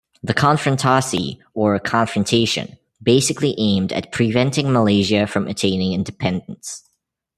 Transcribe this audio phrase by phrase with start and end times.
[0.23, 6.83] The Konfrontasi, or Confrontation basically aimed at preventing Malaysia from attaining independence.